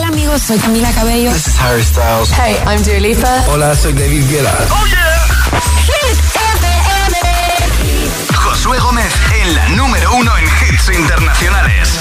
[0.00, 1.30] Hola amigos, soy Camila Cabello.
[1.30, 2.30] This is Harry Styles.
[2.30, 3.44] Hey, I'm Dua Lipa.
[3.48, 4.50] Hola, soy David Guetta.
[4.70, 5.20] Oh yeah.
[8.34, 11.98] Josué Gómez en la número uno en hits internacionales.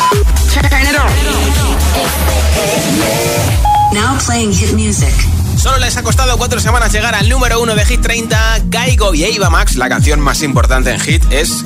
[3.92, 5.14] Now playing hit music.
[5.58, 8.60] Solo les ha costado cuatro semanas llegar al número uno de Hit 30.
[8.68, 11.66] Gaigo y Eva Max, la canción más importante en Hit, es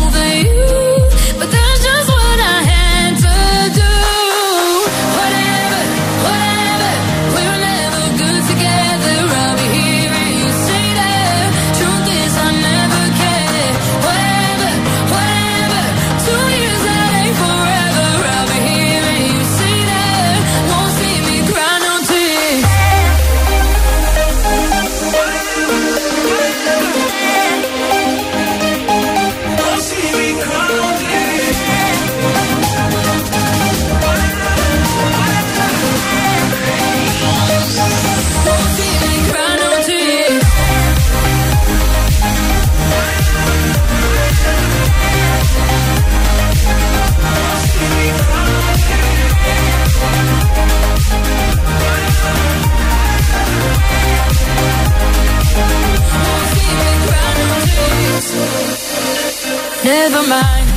[59.91, 60.70] Never mind,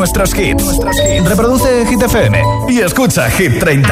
[0.00, 0.64] nuestros hits.
[1.28, 3.84] Reproduce Hit FM y escucha Hit 30.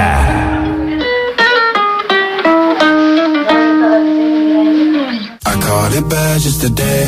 [5.44, 7.04] I caught it bad just today.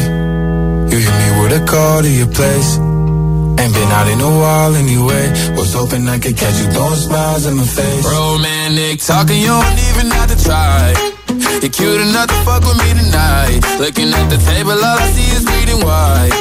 [0.91, 2.77] You hit me with a call to your place.
[2.77, 5.33] Ain't been out in a while anyway.
[5.57, 8.05] Was hoping I could catch you throwing smiles in my face.
[8.05, 11.20] Romantic talking, you don't even have to try.
[11.61, 13.61] You're cute enough to fuck with me tonight.
[13.77, 16.33] Looking at the table, all I see is bleeding white.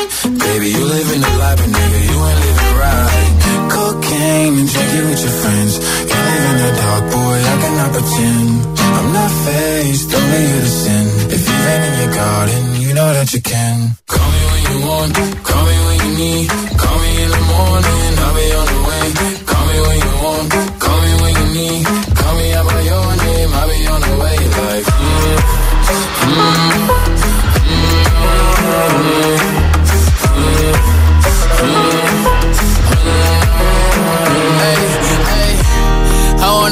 [0.47, 3.31] Baby, you living the life, but nigga, you ain't living right.
[3.68, 5.74] Cocaine and drinking with your friends.
[6.08, 8.50] You live in the dark, boy, I cannot pretend.
[8.79, 11.06] I'm not faced, only you to sin.
[11.35, 13.75] If you've in your garden, you know that you can.
[14.08, 15.13] Call me when you want,
[15.44, 16.47] call me when you need.
[16.79, 18.69] Call me in the morning, I'll be on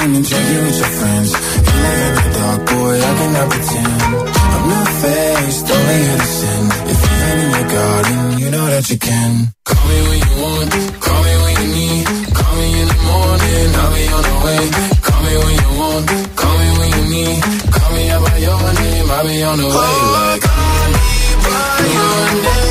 [0.00, 1.30] game and drink it with your friends.
[1.66, 4.02] You live in the dark, boy, I cannot pretend.
[4.54, 6.64] I'm not faced, only here sin.
[6.92, 9.32] If you've been in your garden, you know that you can.
[9.64, 10.70] Call me when you want,
[11.04, 12.04] call me when you need.
[12.38, 14.62] Call me in the morning, I'll be on the way.
[15.06, 16.06] Call me when you want,
[16.40, 17.38] call me when you need.
[17.74, 19.94] Call me out by your name, I'll be on the way.
[20.20, 21.02] Oh, call me
[21.44, 22.69] by your name.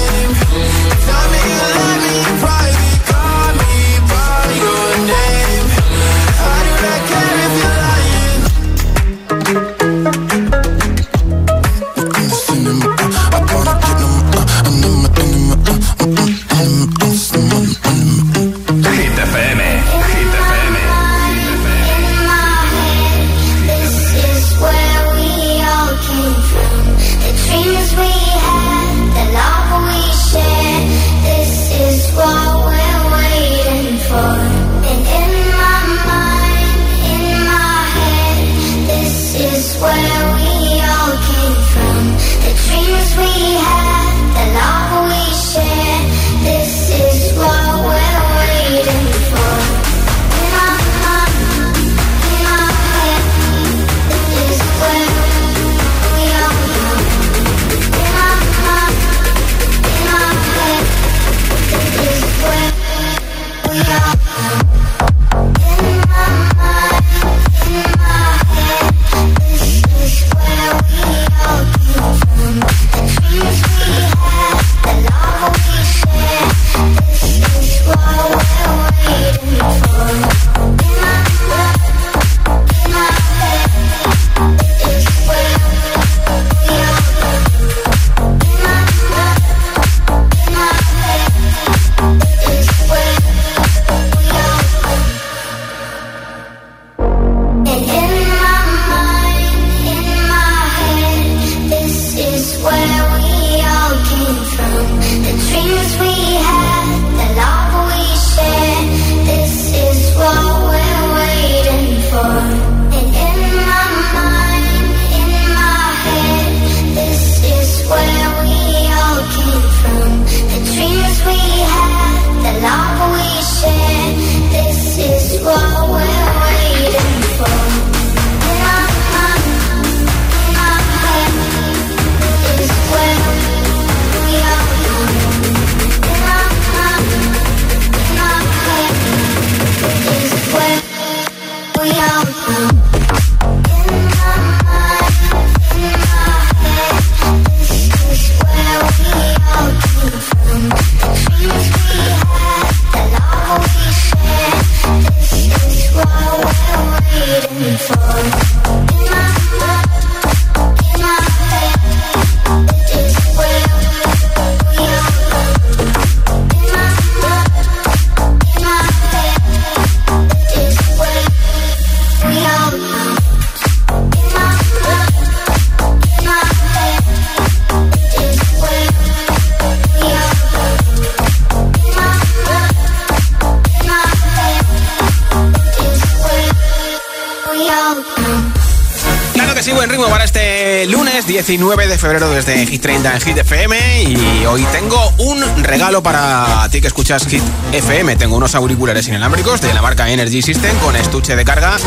[191.50, 196.70] 19 de febrero desde Hit 30 en Hit FM y hoy tengo un regalo para
[196.70, 197.42] ti que escuchas Hit
[197.74, 198.18] FM.
[198.18, 201.78] Tengo unos auriculares inalámbricos de la marca Energy System con estuche de carga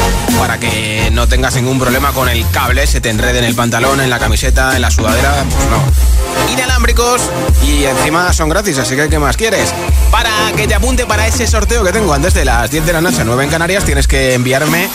[0.40, 4.00] para que no tengas ningún problema con el cable, se te enrede en el pantalón,
[4.00, 6.52] en la camiseta, en la sudadera, pues no.
[6.52, 7.22] Inalámbricos
[7.64, 9.72] y encima son gratis, así que ¿qué más quieres?
[10.10, 13.00] Para que te apunte para ese sorteo que tengo antes de las 10 de la
[13.00, 14.88] noche, 9 en Canarias, tienes que enviarme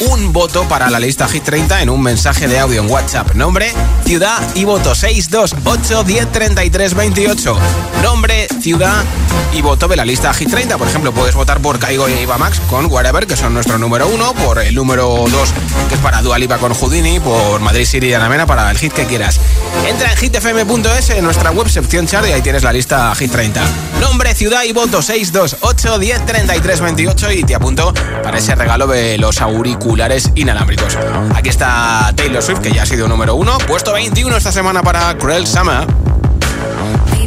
[0.00, 3.34] un voto para la lista Hit 30 en un mensaje de audio en WhatsApp.
[3.34, 3.72] Nombre,
[4.04, 7.58] ciudad y voto 628 1033 28.
[8.02, 9.04] Nombre, ciudad
[9.52, 10.78] y voto de la lista Hit 30.
[10.78, 14.08] Por ejemplo, puedes votar por Caigo y Iba Max con Whatever, que son nuestro número
[14.08, 15.54] uno, por el número 2,
[15.88, 18.78] que es para Dua Lipa con Houdini, por Madrid City y Ana Mena, para el
[18.78, 19.40] hit que quieras.
[19.88, 23.62] Entra en hitfm.es en nuestra web sección chart y ahí tienes la lista Hit 30.
[24.00, 29.40] Nombre, ciudad y voto 628 1033 28 y te apunto para ese regalo de los
[29.40, 30.96] auriculares inalámbricos.
[31.34, 35.16] Aquí está Taylor Swift, que ya ha sido número uno, puesto 21 esta semana para
[35.18, 36.09] Cruel Summer.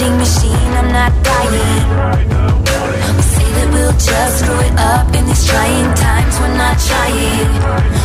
[0.00, 1.84] vending machine, I'm not dying.
[3.16, 7.52] We say that we'll just grow it up in these trying times, we're not trying.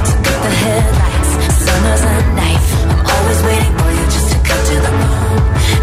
[0.08, 1.32] So cut the headlights,
[1.64, 2.70] summer's a knife.
[2.92, 5.40] I'm always waiting for you just to come to the moon.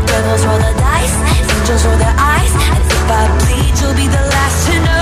[0.07, 1.17] Devils roll the dice,
[1.57, 2.53] angels roll their eyes.
[2.73, 5.02] And if I bleed, you'll be the last to know.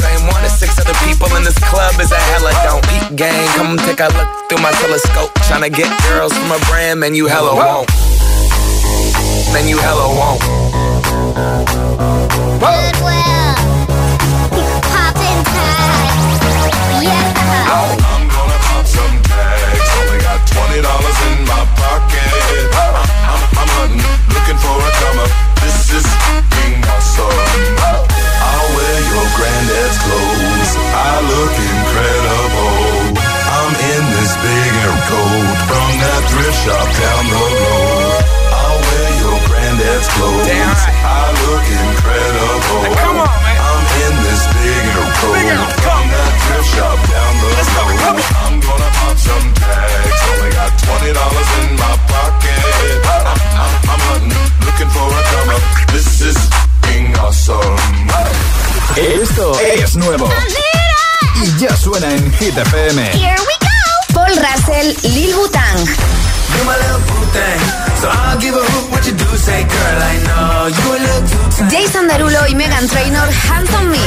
[0.00, 2.82] same one as six other people in this club is a hella don't.
[2.88, 5.32] Peep gang, come take a look through my telescope.
[5.48, 7.88] Trying to get girls from a brand, man, you hella won't.
[9.52, 10.40] Man, you hella won't.
[12.62, 13.54] Goodwill.
[14.88, 16.44] Poppin' tags.
[17.04, 17.68] Yeah.
[17.68, 17.96] Oh.
[18.12, 19.88] I'm gonna pop some tags.
[20.00, 20.80] Only got $20
[21.28, 21.81] in my pocket.
[36.60, 38.22] Shop down the road.
[38.52, 40.46] I'll wear your granddad's clothes.
[40.46, 40.98] Damn right.
[41.02, 42.80] I look incredible.
[42.82, 43.58] Hey, come on, man.
[43.62, 45.40] I'm in this big air coat
[45.82, 47.98] from that thrift shop down the Let's road.
[48.02, 48.30] come on.
[48.42, 50.20] I'm gonna pop some tags.
[50.32, 52.60] Only got twenty dollars in my pocket.
[53.02, 55.62] I'm, I'm, I'm hunting, looking for a come up.
[55.92, 56.38] This is
[56.86, 57.78] being awesome.
[58.96, 60.28] Esto es nuevo.
[61.42, 63.02] Y ya suena en Hit FM.
[63.18, 63.71] Here we go.
[64.12, 65.78] Paul Russell, Lil Butang.
[71.70, 73.98] Jason Derulo y Megan Trainor, Hands on Me.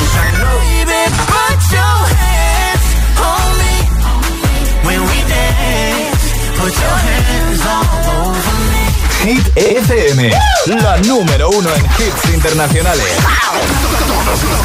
[9.23, 10.31] Hit FM,
[10.67, 13.05] la número uno en hits internacionales.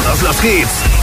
[0.03, 1.01] Todos los hits.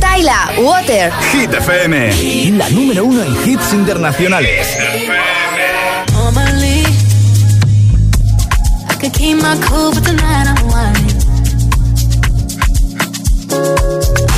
[0.00, 1.12] Tyla, Water.
[1.32, 4.76] Hit FM, la número uno en hits internacionales.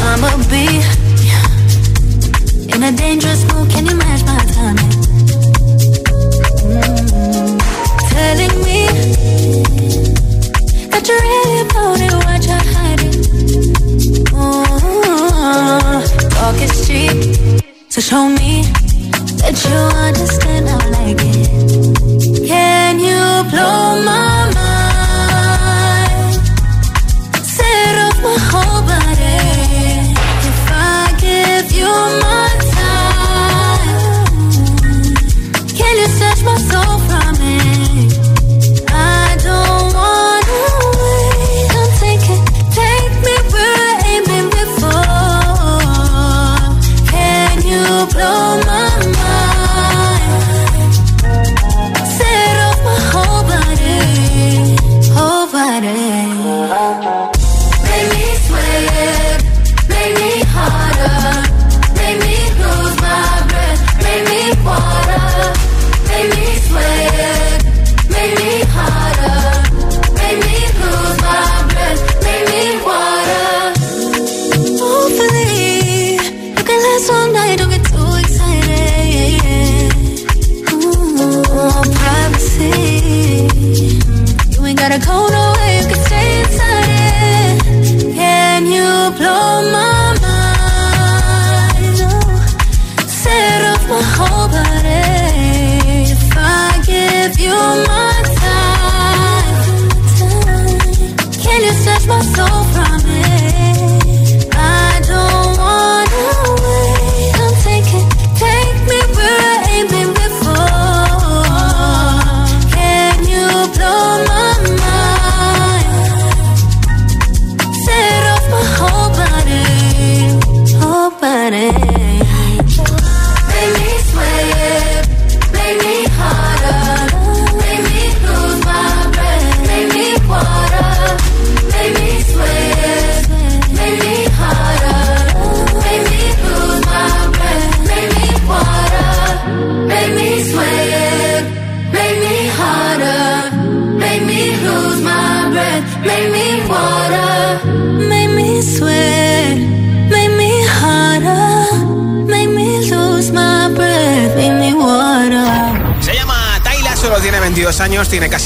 [0.01, 0.25] I'm
[2.75, 3.38] in a dangerous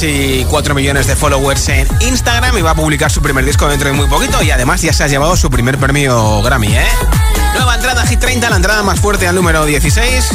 [0.02, 3.88] casi 4 millones de followers en Instagram y va a publicar su primer disco dentro
[3.88, 7.41] de muy poquito y además ya se ha llevado su primer premio Grammy, ¿eh?
[7.54, 10.30] Nueva entrada Hit 30, la entrada más fuerte al número 16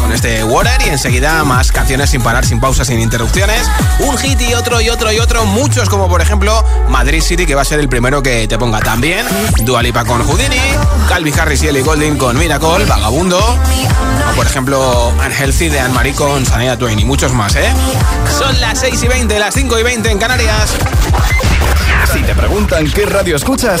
[0.00, 3.68] con este Water y enseguida más canciones sin parar, sin pausas, sin interrupciones.
[3.98, 7.54] Un hit y otro y otro y otro, muchos como por ejemplo Madrid City que
[7.54, 9.26] va a ser el primero que te ponga también.
[9.62, 10.60] Dualipa con Houdini,
[11.08, 13.38] Calvi Harris y Ellie Golding con Miracle, Vagabundo.
[13.38, 17.72] O por ejemplo Unhealthy de Anne-Marie con Sanea Twain y muchos más, ¿eh?
[18.38, 20.70] Son las 6 y 20, las 5 y 20 en Canarias.
[22.12, 23.80] Si te preguntan qué radio escuchas,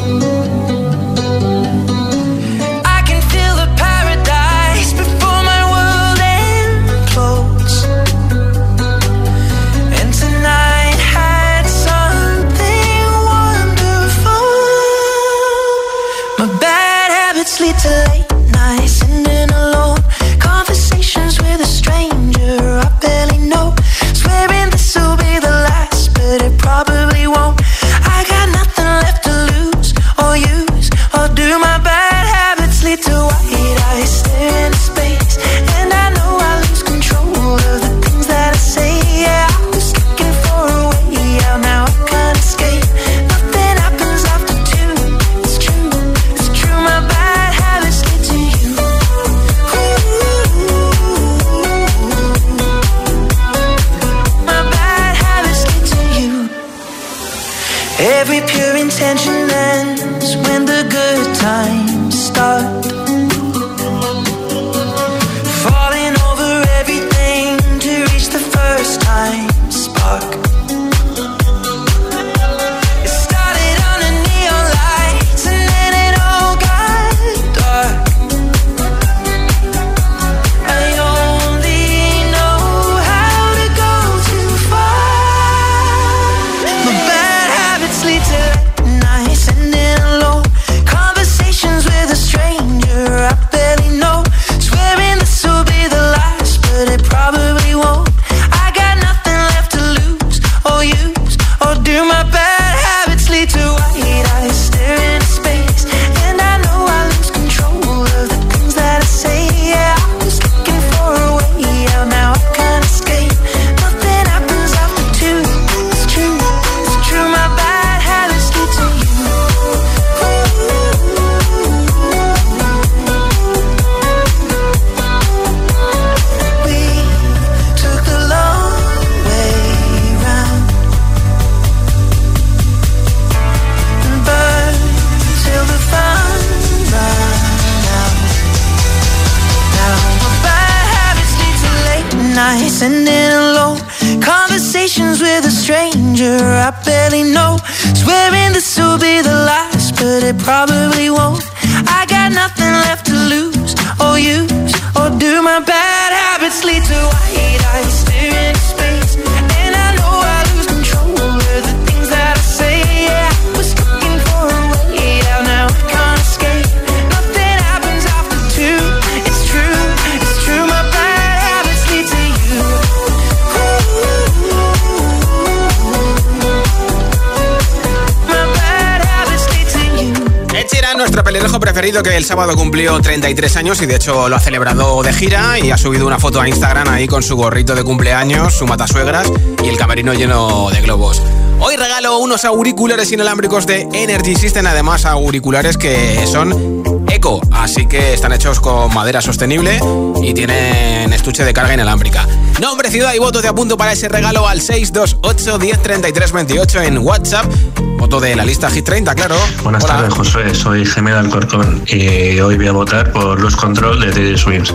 [182.03, 185.71] Que el sábado cumplió 33 años y de hecho lo ha celebrado de gira y
[185.71, 189.31] ha subido una foto a Instagram ahí con su gorrito de cumpleaños, su matasuegras
[189.63, 191.21] y el camerino lleno de globos.
[191.59, 198.13] Hoy regalo unos auriculares inalámbricos de Energy System, además auriculares que son eco, así que
[198.13, 199.79] están hechos con madera sostenible
[200.23, 202.27] y tienen estuche de carga inalámbrica.
[202.61, 207.51] Nombre, ciudad y voto de apunto para ese regalo al 628 103328 en WhatsApp.
[207.97, 209.35] Voto de la lista Hit 30, claro.
[209.63, 210.53] Buenas tardes, José.
[210.53, 214.71] Soy Gemela Alcorcón y hoy voy a votar por los control de Teddy Swims.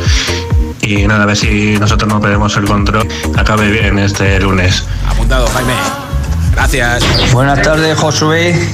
[0.83, 3.07] Y nada, a ver si nosotros no perdemos el control.
[3.37, 4.83] Acabe bien este lunes.
[5.09, 5.75] Apuntado, Jaime.
[6.55, 7.05] Gracias.
[7.33, 8.69] Buenas tardes, Josué.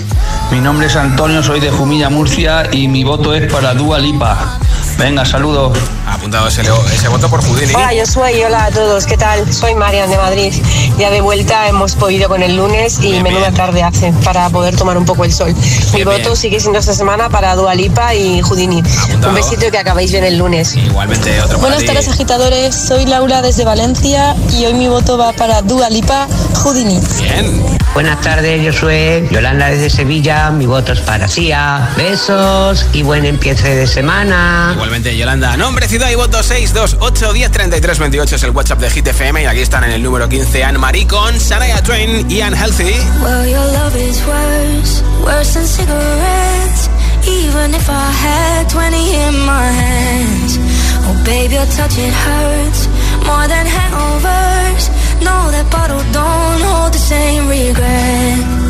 [0.51, 4.59] Mi nombre es Antonio, soy de Jumilla, Murcia y mi voto es para Dua Lipa.
[4.98, 5.77] Venga, saludos.
[6.12, 6.62] Apuntado ese,
[6.94, 7.75] ese voto por Houdini.
[7.75, 9.53] Hola, yo soy, hola a todos, ¿qué tal?
[9.53, 10.53] Soy Marian de Madrid.
[10.98, 14.98] Ya de vuelta hemos podido con el lunes y menuda tarde hace para poder tomar
[14.98, 15.55] un poco el sol.
[15.94, 18.83] Mi voto sigue siendo esta semana para Dua Lipa y Houdini.
[19.27, 20.77] Un besito y que acabéis bien el lunes.
[20.77, 22.75] Igualmente, otro para Buenas tardes, agitadores.
[22.75, 26.29] Soy Laura desde Valencia y hoy mi voto va para Dua Lipa
[26.62, 27.01] Houdini.
[27.20, 27.81] Bien.
[27.94, 30.51] Buenas tardes, yo soy Yolanda desde Sevilla.
[30.51, 31.90] Mi voto es para Sia.
[31.96, 34.70] Besos y buen empiece de semana.
[34.72, 35.57] Igualmente, Yolanda.
[35.59, 39.85] Nombre, ciudad y voto 628 103328 es el WhatsApp de Hit FM y aquí están
[39.85, 42.95] en el número 15 Anne-Marie con Saraya Twain y Unhealthy.
[43.23, 46.91] Well, your love is worse, worse than cigarettes.
[47.27, 50.59] Even if I had 20 in my hands.
[51.07, 52.88] Oh, baby, your touch, it hurts
[53.25, 54.88] more than hangovers.
[55.23, 58.62] No, that bottle don't hold the same regret.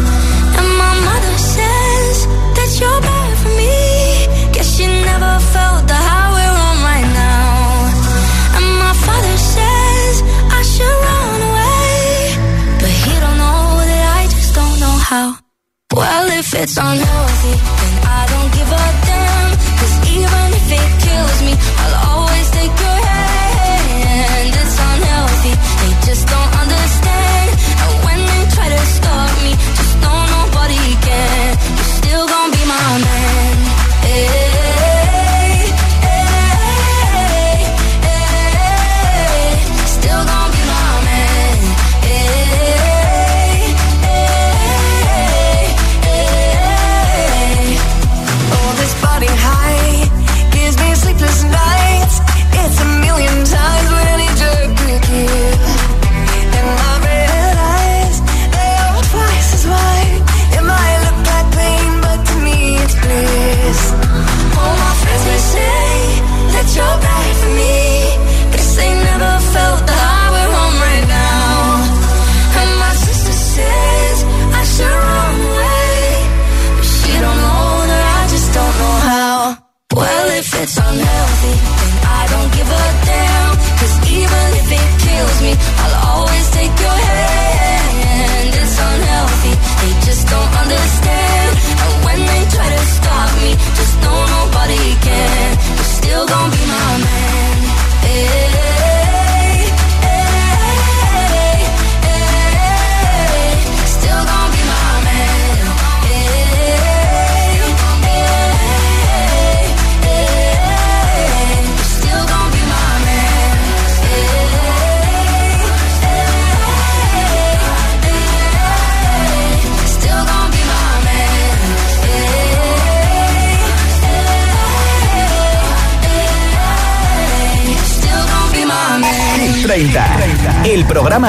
[15.94, 19.50] Well, if it's unhealthy, then I don't give a damn.
[19.78, 21.02] Cause even if it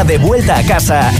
[0.01, 1.11] de vuelta a casa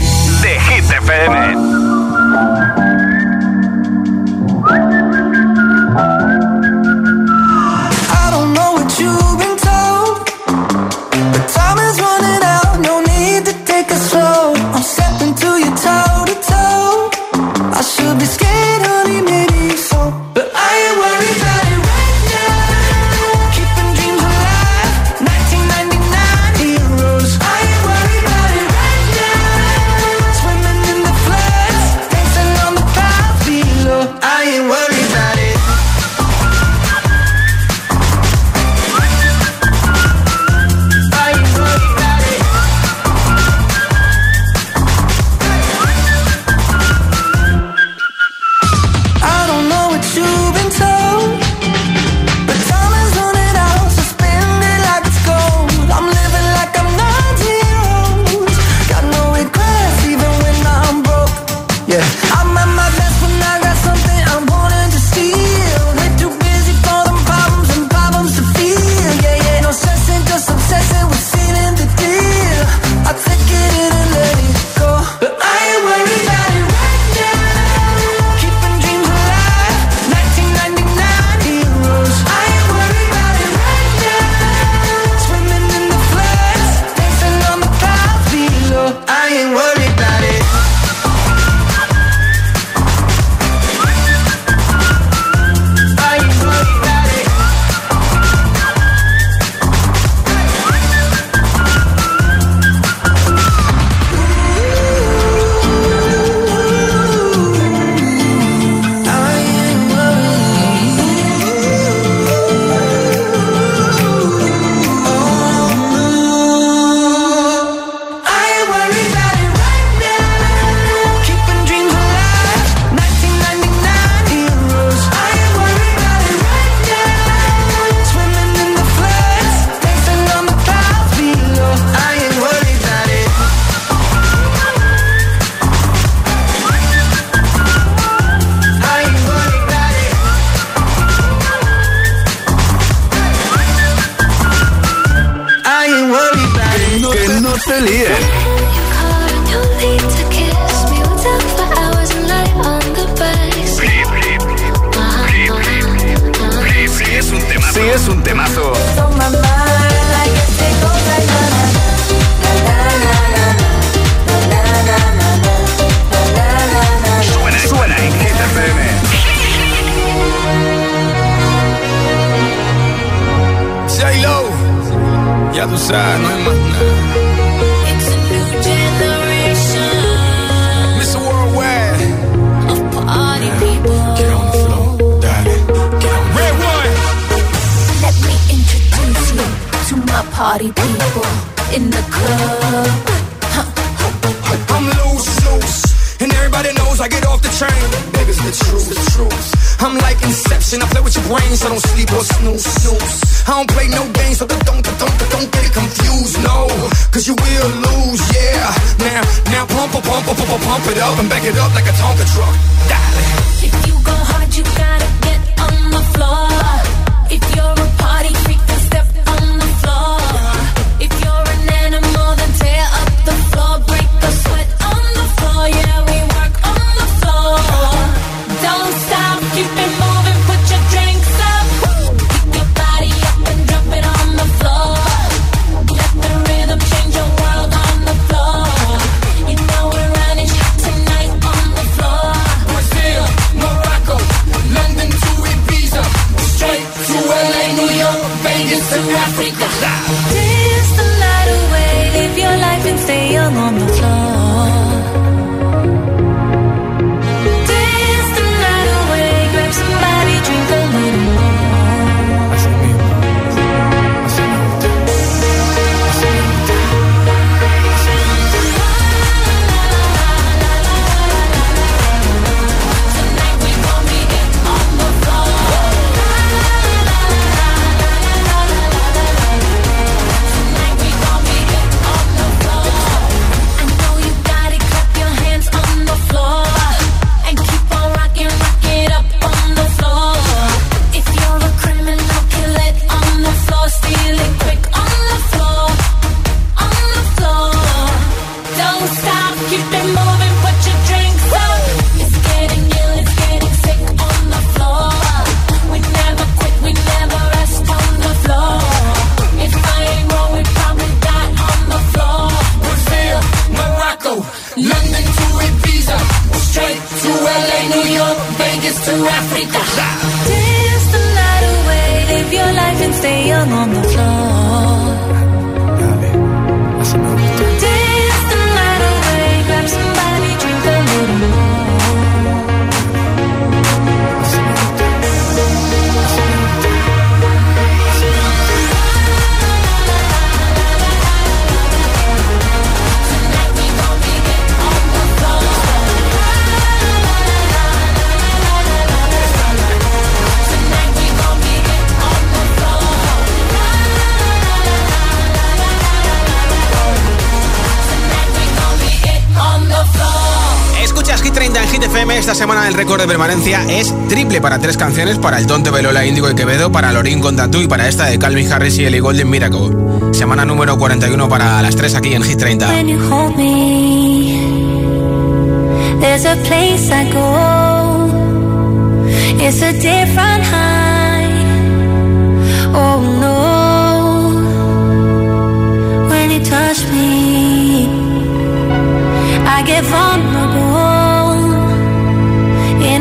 [362.30, 366.26] Esta semana el récord de permanencia es triple para tres canciones, para El Tonte Velola,
[366.26, 369.20] Índigo y Quevedo, para Lorín con Tatú y para esta de Calvin Harris y Ellie
[369.20, 369.90] Golden Miracle.
[370.32, 372.86] Semana número 41 para las tres aquí en Hit 30.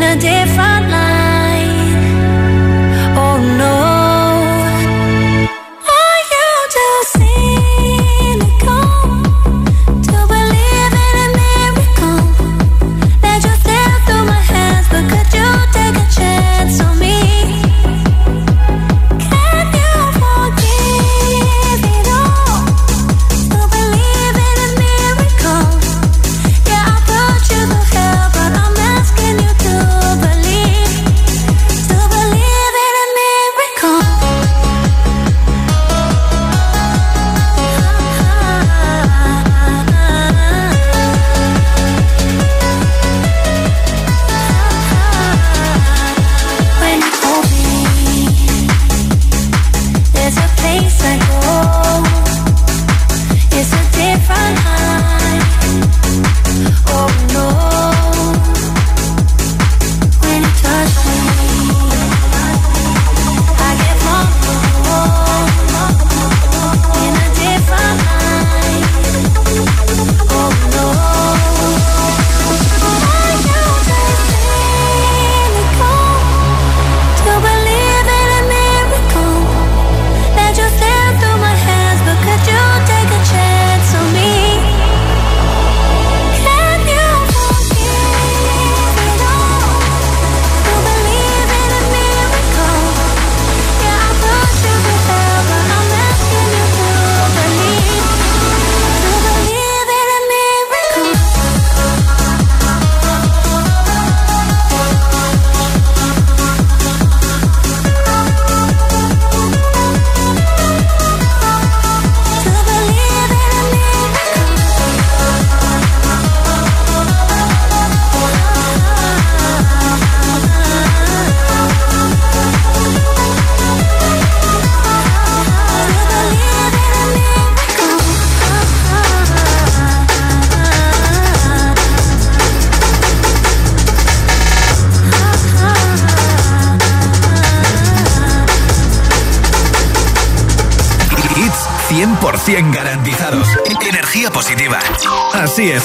[0.03, 0.72] A different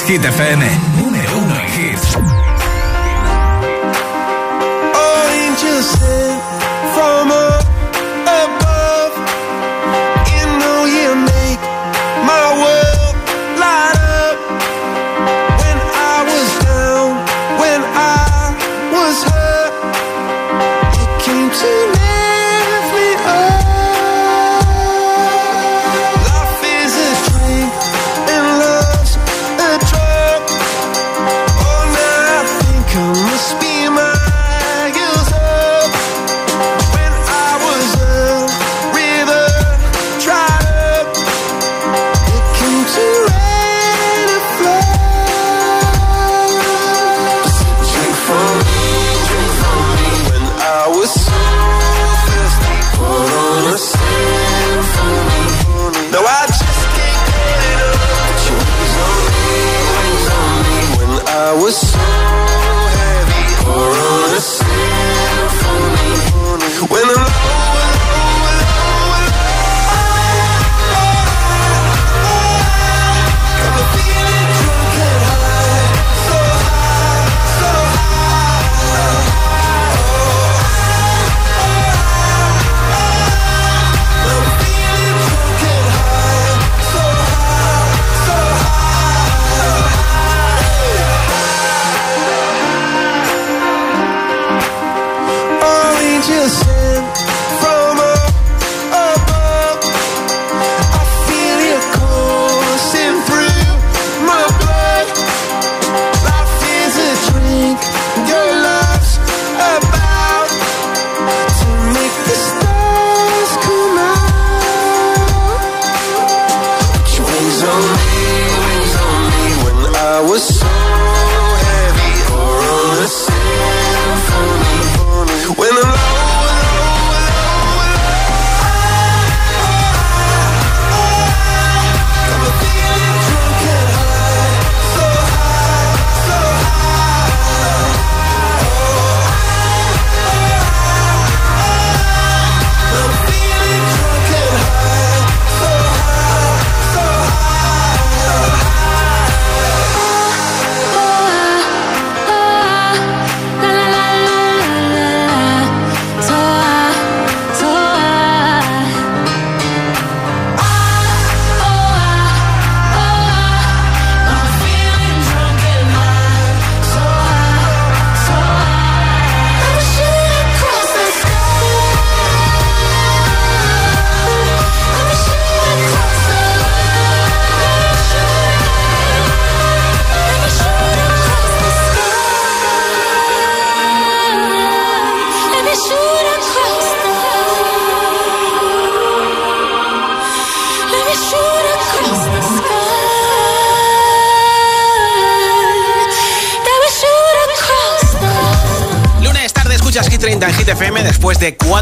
[0.08, 0.77] Hit FM.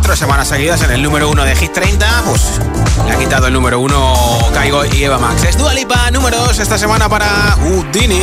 [0.07, 2.61] cuatro semanas seguidas en el número uno de Hit 30, pues
[3.09, 4.15] le ha quitado el número uno
[4.55, 5.43] Caigo y Eva Max.
[5.43, 7.27] Es Dualipa número dos esta semana para
[7.57, 8.23] Houdini.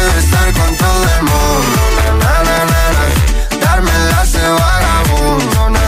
[0.00, 1.82] Puedes estar con todo el mundo,
[2.20, 5.78] na, na, na, darme las de vagabundo,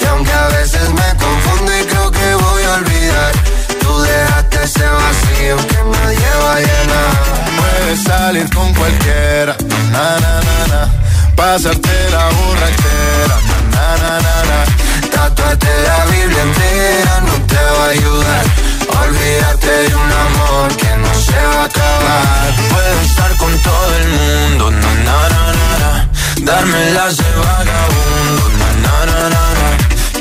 [0.00, 3.32] y aunque a veces me confundo y creo que voy a olvidar,
[3.80, 7.12] tú dejaste ese vacío que nadie va a llenar.
[7.58, 9.56] Puedes salir con cualquiera,
[9.90, 10.90] na na na na.
[11.34, 13.36] Pasarte la borrachera,
[13.72, 15.10] na na na na.
[15.10, 20.96] Tatuarte la Biblia entera no te va a ayudar a olvidarte de un amor que
[20.96, 22.54] no se va a acabar.
[22.70, 26.08] Puedes estar con todo el mundo, na na na na, na.
[26.40, 29.68] darme las de vagabundo, na na na na na.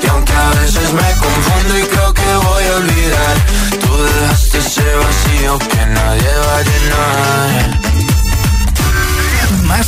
[0.04, 3.36] y aunque a veces me confundo y creo que voy a olvidar,
[3.82, 7.82] tú dejaste ese vacío que nadie va a llenar.
[9.64, 9.88] Más